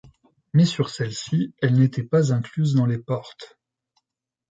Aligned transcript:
Mais 0.53 0.65
sur 0.65 0.89
celles-ci 0.89 1.53
elles 1.61 1.77
n'était 1.77 2.01
pas 2.01 2.33
incluses 2.33 2.73
dans 2.73 2.87
les 2.87 2.97
portes. 2.97 3.59